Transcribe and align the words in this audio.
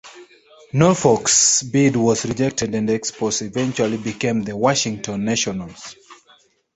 Norfolk's 0.73 1.61
bid 1.61 1.95
was 1.95 2.25
rejected 2.25 2.73
and 2.73 2.89
the 2.89 2.97
Expos 2.99 3.43
eventually 3.43 3.97
became 3.97 4.41
the 4.41 4.57
Washington 4.57 5.25
Nationals. 5.25 5.95